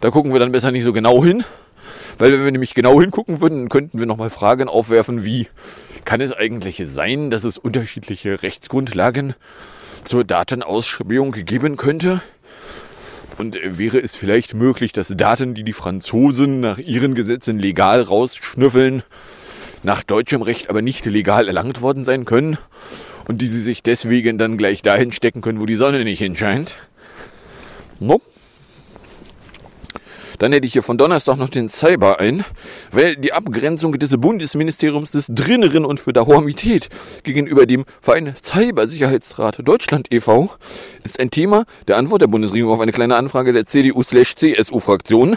[0.00, 1.44] Da gucken wir dann besser nicht so genau hin.
[2.18, 5.48] Weil wenn wir nämlich genau hingucken würden, könnten wir nochmal Fragen aufwerfen wie,
[6.04, 9.34] kann es eigentlich sein, dass es unterschiedliche Rechtsgrundlagen
[10.04, 12.22] zur Datenausspähung geben könnte?
[13.38, 19.02] Und wäre es vielleicht möglich, dass Daten, die die Franzosen nach ihren Gesetzen legal rausschnüffeln,
[19.82, 22.56] nach deutschem Recht aber nicht legal erlangt worden sein können
[23.28, 26.74] und die sie sich deswegen dann gleich dahin stecken können, wo die Sonne nicht hinscheint?
[28.00, 28.24] Nope.
[30.38, 32.44] Dann hätte ich hier von Donnerstag noch den Cyber ein,
[32.90, 36.88] weil die Abgrenzung des Bundesministeriums des Drinneren und für Dahormität
[37.22, 40.50] gegenüber dem Verein Cybersicherheitsrat Deutschland e.V.
[41.04, 45.36] ist ein Thema der Antwort der Bundesregierung auf eine kleine Anfrage der CDU-CSU-Fraktion,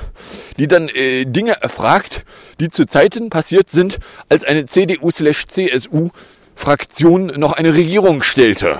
[0.57, 2.25] die dann äh, Dinge erfragt,
[2.59, 8.79] die zu Zeiten passiert sind, als eine CDU-CSU-Fraktion noch eine Regierung stellte.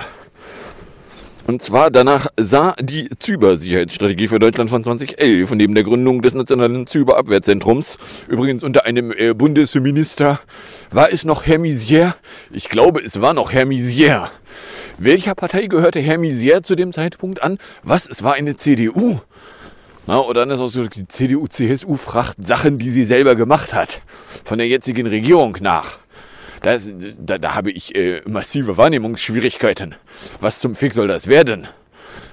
[1.46, 6.86] Und zwar danach sah die Zybersicherheitsstrategie für Deutschland von 2011 neben der Gründung des Nationalen
[6.86, 7.98] Cyberabwehrzentrums,
[8.28, 10.40] übrigens unter einem äh, Bundesminister,
[10.90, 12.14] war es noch Herr Misier?
[12.50, 14.30] Ich glaube, es war noch Herr Misier.
[14.98, 17.58] Welcher Partei gehörte Herr Misier zu dem Zeitpunkt an?
[17.82, 18.08] Was?
[18.08, 19.20] Es war eine CDU.
[20.06, 24.02] Na, oder auch so, die CDU-CSU fragt Sachen, die sie selber gemacht hat.
[24.44, 25.98] Von der jetzigen Regierung nach.
[26.62, 29.94] Das, da, da habe ich äh, massive Wahrnehmungsschwierigkeiten.
[30.40, 31.66] Was zum Fick soll das werden?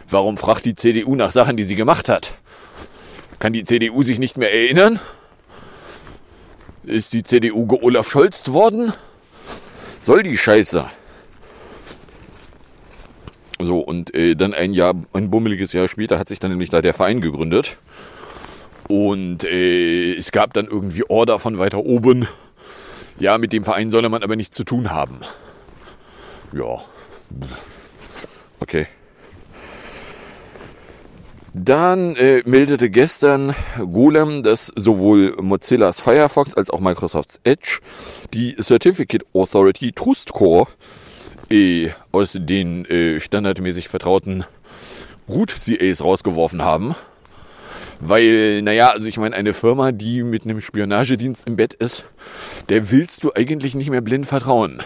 [0.10, 2.34] Warum fragt die CDU nach Sachen, die sie gemacht hat?
[3.40, 5.00] Kann die CDU sich nicht mehr erinnern?
[6.84, 8.94] Ist die CDU Olaf Scholz worden?
[10.00, 10.88] Soll die Scheiße?
[13.60, 16.82] So, und äh, dann ein Jahr, ein bummeliges Jahr später hat sich dann nämlich da
[16.82, 17.78] der Verein gegründet.
[18.88, 22.28] Und äh, es gab dann irgendwie Order von weiter oben,
[23.20, 25.22] ja, mit dem Verein solle man aber nichts zu tun haben.
[26.54, 26.82] Ja.
[28.60, 28.88] Okay.
[31.54, 33.56] Dann äh, meldete gestern
[33.92, 37.80] Golem, dass sowohl Mozillas Firefox als auch Microsofts Edge
[38.34, 40.68] die Certificate Authority Trust Core
[41.50, 44.46] äh, aus den äh, standardmäßig vertrauten
[45.28, 46.96] Root CAs rausgeworfen haben.
[48.00, 52.06] Weil, naja, also ich meine, eine Firma, die mit einem Spionagedienst im Bett ist,
[52.70, 54.82] der willst du eigentlich nicht mehr blind vertrauen.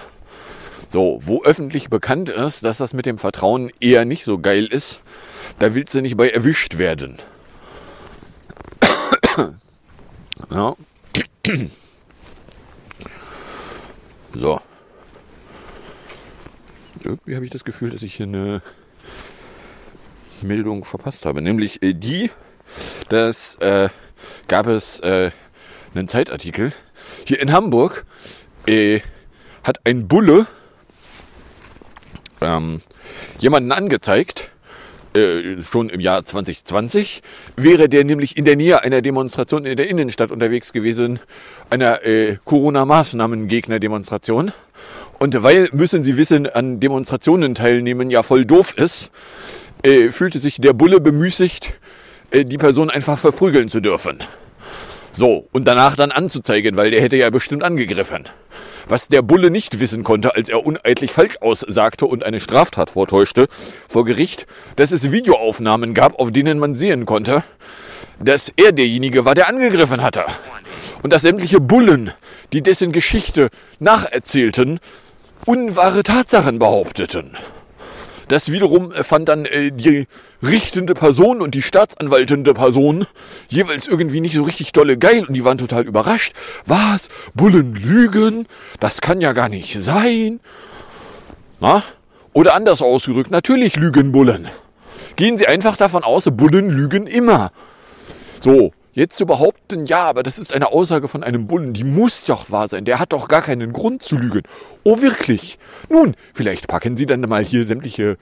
[0.89, 5.01] So, wo öffentlich bekannt ist, dass das mit dem Vertrauen eher nicht so geil ist,
[5.59, 7.17] da willst du nicht bei erwischt werden.
[10.51, 10.75] ja.
[14.33, 14.61] So.
[17.03, 18.61] Irgendwie habe ich das Gefühl, dass ich hier eine
[20.41, 21.41] Meldung verpasst habe.
[21.41, 22.31] Nämlich äh, die,
[23.11, 23.89] dass äh,
[24.47, 25.31] gab es äh,
[25.93, 26.71] einen Zeitartikel.
[27.25, 28.05] Hier in Hamburg
[28.67, 29.01] äh,
[29.63, 30.45] hat ein Bulle
[32.39, 32.79] ähm,
[33.39, 34.51] jemanden angezeigt,
[35.13, 37.21] äh, schon im Jahr 2020,
[37.57, 41.19] wäre der nämlich in der Nähe einer Demonstration in der Innenstadt unterwegs gewesen,
[41.69, 44.53] einer äh, Corona-Maßnahmen-Gegner-Demonstration.
[45.19, 49.11] Und weil, müssen Sie wissen, an Demonstrationen teilnehmen ja voll doof ist,
[49.83, 51.73] äh, fühlte sich der Bulle bemüßigt,
[52.33, 54.19] die Person einfach verprügeln zu dürfen.
[55.13, 58.27] So, und danach dann anzuzeigen, weil der hätte ja bestimmt angegriffen.
[58.87, 63.47] Was der Bulle nicht wissen konnte, als er uneidlich falsch aussagte und eine Straftat vortäuschte
[63.87, 67.43] vor Gericht, dass es Videoaufnahmen gab, auf denen man sehen konnte,
[68.19, 70.25] dass er derjenige war, der angegriffen hatte.
[71.03, 72.11] Und dass sämtliche Bullen,
[72.53, 74.79] die dessen Geschichte nacherzählten,
[75.45, 77.37] unwahre Tatsachen behaupteten.
[78.31, 80.07] Das wiederum fand dann äh, die
[80.41, 83.05] richtende Person und die staatsanwaltende Person
[83.49, 86.31] jeweils irgendwie nicht so richtig dolle geil und die waren total überrascht.
[86.65, 87.09] Was?
[87.33, 88.47] Bullen lügen?
[88.79, 90.39] Das kann ja gar nicht sein.
[91.59, 91.83] Na?
[92.31, 94.47] Oder anders ausgedrückt, natürlich lügen Bullen.
[95.17, 97.51] Gehen Sie einfach davon aus, Bullen lügen immer.
[98.39, 102.25] So, Jetzt zu behaupten, ja, aber das ist eine Aussage von einem Bullen, die muss
[102.25, 102.83] doch wahr sein.
[102.83, 104.41] Der hat doch gar keinen Grund zu lügen.
[104.83, 105.57] Oh, wirklich?
[105.89, 108.17] Nun, vielleicht packen Sie dann mal hier sämtliche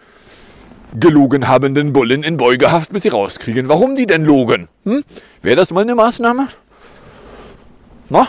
[0.97, 4.67] gelogen habenden Bullen in Beugehaft, bis sie rauskriegen, warum die denn logen.
[4.85, 5.03] Hm?
[5.41, 6.47] Wäre das mal eine Maßnahme?
[8.09, 8.27] Na?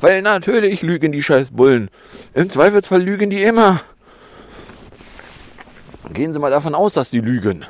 [0.00, 1.90] Weil natürlich lügen die scheiß Bullen.
[2.32, 3.80] Im Zweifelsfall lügen die immer.
[6.12, 7.64] Gehen Sie mal davon aus, dass die lügen.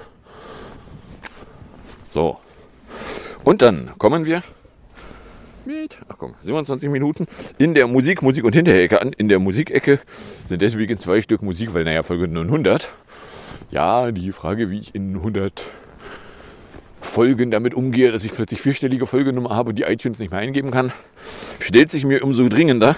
[2.08, 2.38] So.
[3.44, 4.42] Und dann kommen wir
[5.64, 7.26] mit, ach komm, 27 Minuten
[7.58, 9.12] in der Musik, Musik und Hinterecke an.
[9.16, 10.00] In der Musikecke
[10.44, 12.88] sind deswegen zwei Stück Musik, weil naja, Folge 900.
[13.70, 15.64] Ja, die Frage, wie ich in 100
[17.00, 20.92] Folgen damit umgehe, dass ich plötzlich vierstellige Folgenummer habe, die iTunes nicht mehr eingeben kann,
[21.58, 22.96] stellt sich mir umso dringender.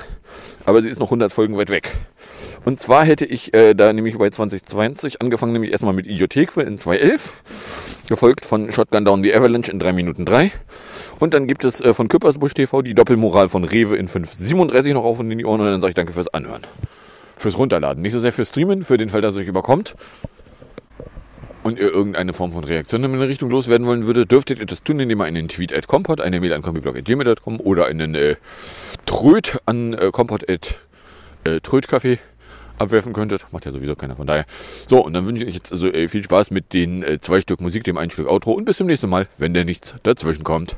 [0.64, 1.96] Aber sie ist noch 100 Folgen weit weg.
[2.64, 6.78] Und zwar hätte ich äh, da nämlich bei 2020 angefangen, nämlich erstmal mit Idiotheque in
[6.78, 7.42] 211
[8.12, 10.52] gefolgt von Shotgun Down the Avalanche in 3 Minuten 3.
[11.18, 15.04] Und dann gibt es äh, von Küppersbusch TV die Doppelmoral von Rewe in 5,37 noch
[15.04, 16.60] auf und in die Ohren und dann sage ich danke fürs Anhören.
[17.38, 18.02] Fürs Runterladen.
[18.02, 19.94] Nicht so sehr fürs Streamen, für den Fall, dass es euch überkommt
[21.62, 24.82] und ihr irgendeine Form von Reaktion in eine Richtung loswerden wollen würdet, dürftet ihr das
[24.82, 28.36] tun, indem ihr einen Tweet at compot, eine Mail an combiblog.gmail.com oder einen äh,
[29.06, 30.80] Tröd an äh, compot at
[31.44, 32.18] äh, Trödcafé
[32.82, 33.52] abwerfen könntet.
[33.52, 34.44] Macht ja sowieso keiner von daher.
[34.86, 37.40] So, und dann wünsche ich euch jetzt also äh, viel Spaß mit den äh, zwei
[37.40, 40.44] Stück Musik, dem ein Stück Outro und bis zum nächsten Mal, wenn der nichts dazwischen
[40.44, 40.76] kommt.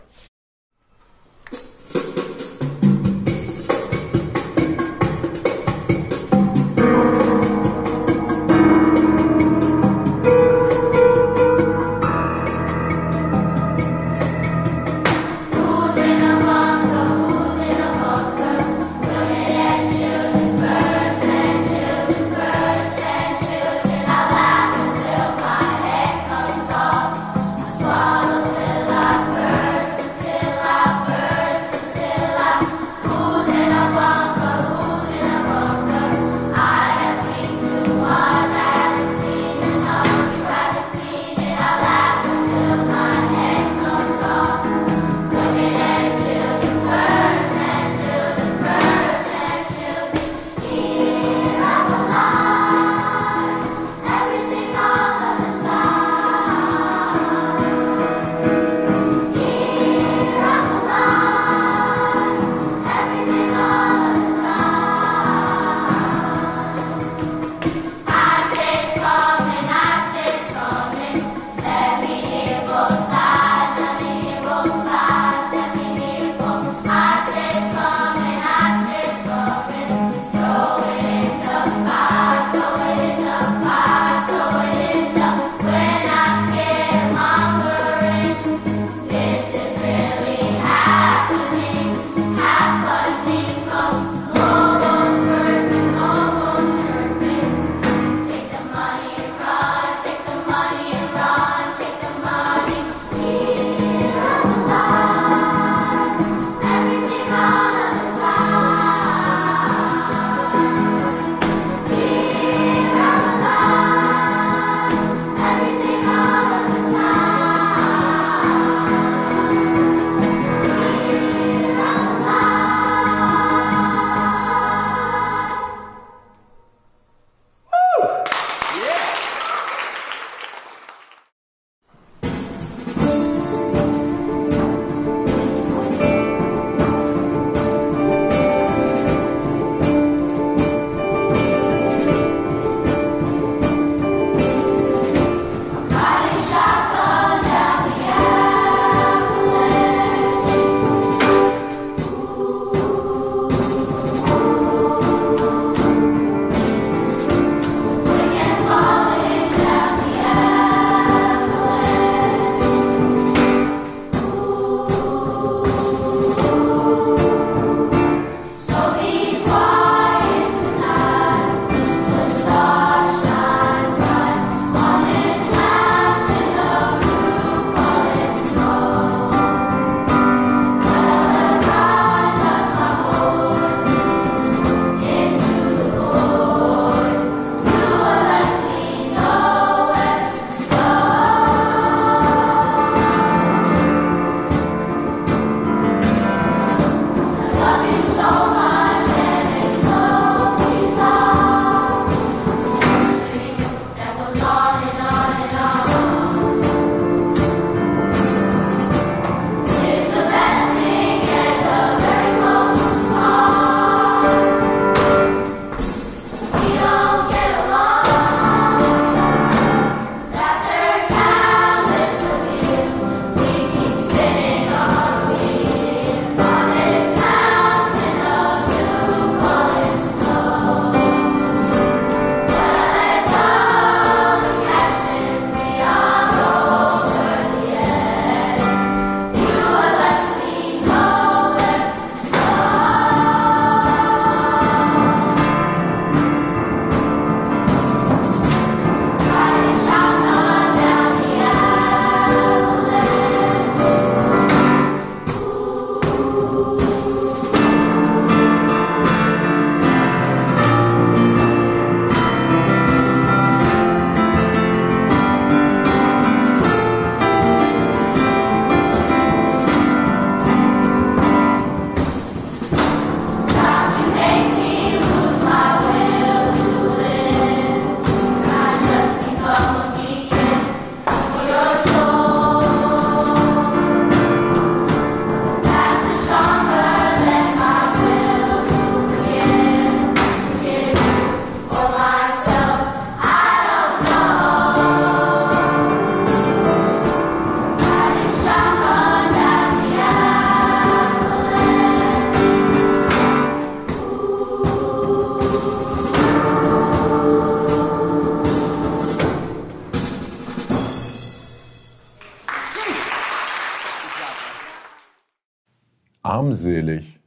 [316.65, 317.19] Armselig.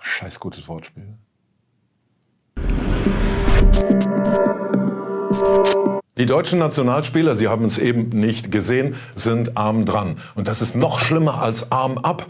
[0.00, 1.04] Scheiß gutes Wortspiel.
[6.18, 10.18] Die deutschen Nationalspieler, Sie haben es eben nicht gesehen, sind arm dran.
[10.34, 12.26] Und das ist noch schlimmer als arm ab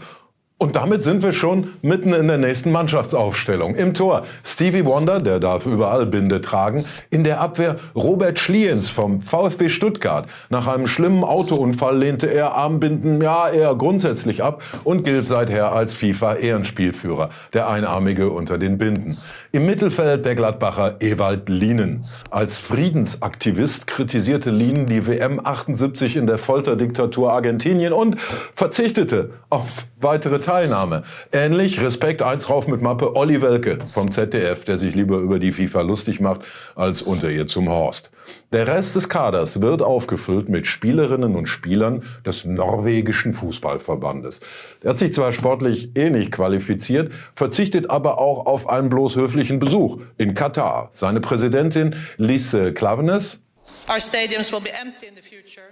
[0.57, 3.75] und damit sind wir schon mitten in der nächsten Mannschaftsaufstellung.
[3.75, 6.85] Im Tor Stevie Wonder, der darf überall Binde tragen.
[7.09, 10.27] In der Abwehr Robert Schliens vom VfB Stuttgart.
[10.49, 15.91] Nach einem schlimmen Autounfall lehnte er Armbinden ja eher grundsätzlich ab und gilt seither als
[15.93, 19.17] FIFA-Ehrenspielführer, der Einarmige unter den Binden.
[19.51, 22.05] Im Mittelfeld der Gladbacher Ewald Lienen.
[22.29, 30.39] Als Friedensaktivist kritisierte Lienen die WM 78 in der Folterdiktatur Argentinien und verzichtete auf weitere
[30.43, 31.03] Teilnahme.
[31.31, 35.51] Ähnlich, Respekt, eins rauf mit Mappe, Olli Welke vom ZDF, der sich lieber über die
[35.51, 36.41] FIFA lustig macht,
[36.75, 38.11] als unter ihr zum Horst.
[38.51, 44.41] Der Rest des Kaders wird aufgefüllt mit Spielerinnen und Spielern des norwegischen Fußballverbandes.
[44.83, 49.59] Der hat sich zwar sportlich eh nicht qualifiziert, verzichtet aber auch auf einen bloß höflichen
[49.59, 50.91] Besuch in Katar.
[50.93, 53.41] Seine Präsidentin Lise Klavenes.
[53.89, 55.65] Our stadiums will be empty in the future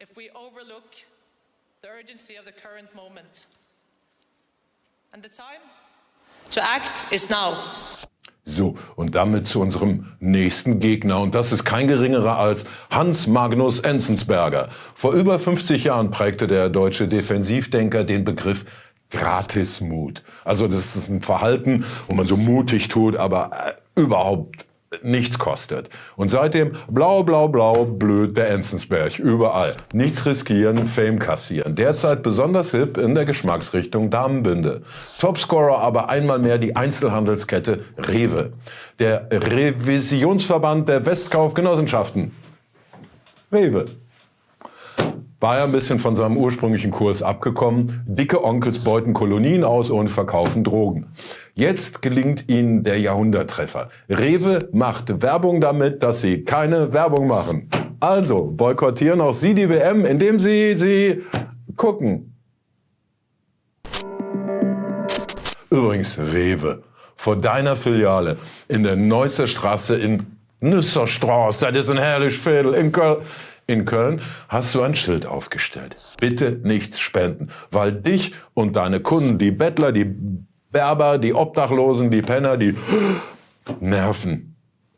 [0.00, 0.82] if we overlook
[1.82, 3.46] the urgency of the current moment.
[5.14, 5.60] And the time
[6.52, 7.52] to act is now.
[8.46, 11.20] So, und damit zu unserem nächsten Gegner.
[11.20, 14.70] Und das ist kein geringerer als Hans Magnus Enzensberger.
[14.94, 18.64] Vor über 50 Jahren prägte der deutsche Defensivdenker den Begriff
[19.10, 20.22] Gratismut.
[20.46, 24.64] Also das ist ein Verhalten, wo man so mutig tut, aber äh, überhaupt
[25.02, 25.88] nichts kostet.
[26.16, 29.18] Und seitdem blau, blau, blau, blöd der Enzensberg.
[29.18, 29.76] Überall.
[29.92, 31.74] Nichts riskieren, Fame kassieren.
[31.74, 34.82] Derzeit besonders hip in der Geschmacksrichtung Damenbinde.
[35.18, 38.52] Topscorer aber einmal mehr die Einzelhandelskette Rewe.
[38.98, 42.32] Der Revisionsverband der Westkaufgenossenschaften.
[43.50, 43.86] Rewe
[45.42, 48.04] war er ein bisschen von seinem ursprünglichen Kurs abgekommen.
[48.06, 51.08] Dicke Onkels beuten Kolonien aus und verkaufen Drogen.
[51.54, 53.88] Jetzt gelingt ihnen der Jahrhunderttreffer.
[54.08, 57.68] Rewe macht Werbung damit, dass sie keine Werbung machen.
[57.98, 61.22] Also boykottieren auch Sie die WM, indem Sie sie
[61.76, 62.36] gucken.
[65.70, 66.84] Übrigens, Rewe,
[67.16, 68.36] vor deiner Filiale
[68.68, 70.24] in der Neusser Straße in
[70.60, 73.22] Nüsserstraße, das ist ein herrlich Viertel in Köln
[73.72, 75.96] in Köln hast du ein Schild aufgestellt.
[76.20, 80.14] Bitte nichts spenden, weil dich und deine Kunden, die Bettler, die
[80.70, 82.74] Berber, die Obdachlosen, die Penner, die
[83.80, 84.52] nerven.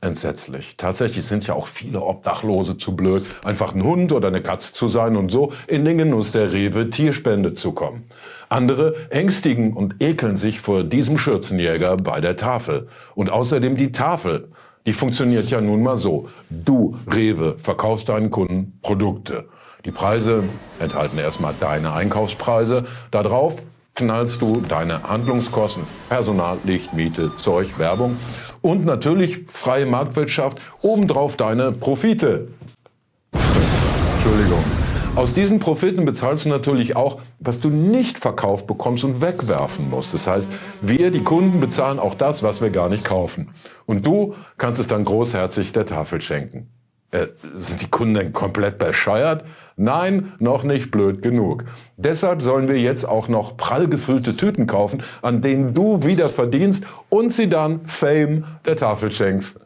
[0.05, 0.77] Entsetzlich.
[0.77, 4.89] Tatsächlich sind ja auch viele Obdachlose zu blöd, einfach ein Hund oder eine Katze zu
[4.89, 8.05] sein und so in den Genuss der Rewe Tierspende zu kommen.
[8.51, 12.89] Andere ängstigen und ekeln sich vor diesem Schürzenjäger bei der Tafel.
[13.15, 14.49] Und außerdem die Tafel
[14.87, 16.29] die funktioniert ja nun mal so.
[16.51, 19.47] Du, Rewe, verkaufst deinen Kunden Produkte.
[19.85, 20.45] Die Preise
[20.81, 22.85] enthalten erstmal deine Einkaufspreise.
[23.11, 23.63] Darauf
[23.95, 28.17] knallst du deine Handlungskosten, Personal, Licht, Miete, Zeug, Werbung
[28.61, 32.49] und natürlich freie Marktwirtschaft, obendrauf deine Profite.
[34.17, 34.65] Entschuldigung.
[35.17, 40.13] Aus diesen Profiten bezahlst du natürlich auch, was du nicht verkauft bekommst und wegwerfen musst.
[40.13, 40.51] Das heißt,
[40.81, 43.51] wir, die Kunden, bezahlen auch das, was wir gar nicht kaufen.
[43.87, 46.69] Und du kannst es dann großherzig der Tafel schenken.
[47.13, 49.45] Äh, sind die Kunden denn komplett bescheuert?
[49.77, 51.65] Nein, noch nicht blöd genug.
[51.97, 56.83] Deshalb sollen wir jetzt auch noch prall gefüllte Tüten kaufen, an denen du wieder verdienst
[57.09, 59.61] und sie dann Fame der Tafel schenkst.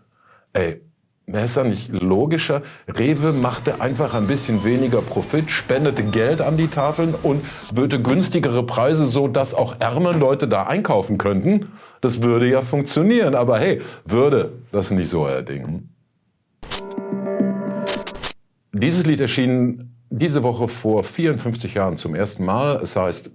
[0.52, 0.82] Ey,
[1.30, 2.62] Wäre es dann nicht logischer?
[2.88, 8.62] Rewe machte einfach ein bisschen weniger Profit, spendete Geld an die Tafeln und böte günstigere
[8.62, 11.72] Preise, so dass auch ärmere Leute da einkaufen könnten.
[12.00, 13.34] Das würde ja funktionieren.
[13.34, 15.94] Aber hey, würde das nicht so erdingen?
[18.72, 22.80] Dieses Lied erschien diese Woche vor 54 Jahren zum ersten Mal.
[22.82, 23.30] Es heißt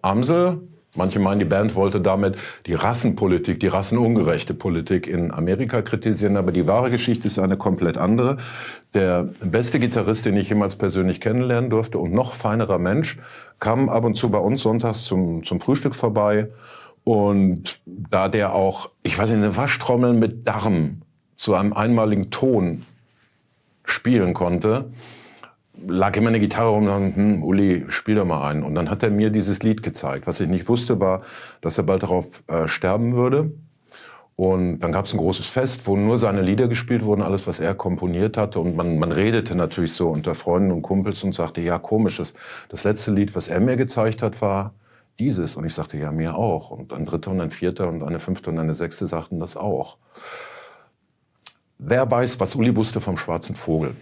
[0.00, 0.60] Amsel,
[0.94, 2.36] Manche meinen, die Band wollte damit
[2.66, 7.96] die Rassenpolitik, die rassenungerechte Politik in Amerika kritisieren, aber die wahre Geschichte ist eine komplett
[7.96, 8.36] andere.
[8.92, 13.18] Der beste Gitarrist, den ich jemals persönlich kennenlernen durfte und noch feinerer Mensch,
[13.58, 16.50] kam ab und zu bei uns sonntags zum, zum Frühstück vorbei.
[17.04, 21.02] Und da der auch, ich weiß nicht, eine Waschtrommel mit Darm
[21.36, 22.84] zu einem einmaligen Ton
[23.84, 24.90] spielen konnte,
[25.86, 28.62] lag immer eine Gitarre rum und hm, Uli, spiel doch mal ein.
[28.62, 30.26] Und dann hat er mir dieses Lied gezeigt.
[30.26, 31.22] Was ich nicht wusste, war,
[31.60, 33.52] dass er bald darauf äh, sterben würde.
[34.36, 37.60] Und dann gab es ein großes Fest, wo nur seine Lieder gespielt wurden, alles, was
[37.60, 38.60] er komponiert hatte.
[38.60, 42.34] Und man, man redete natürlich so unter Freunden und Kumpels und sagte, ja, komisch, das,
[42.68, 44.74] das letzte Lied, was er mir gezeigt hat, war
[45.18, 45.56] dieses.
[45.56, 46.70] Und ich sagte, ja, mir auch.
[46.70, 49.96] Und ein dritter und ein vierter und eine fünfte und eine sechste sagten das auch.
[51.78, 53.94] Wer weiß, was Uli wusste vom schwarzen Vogel?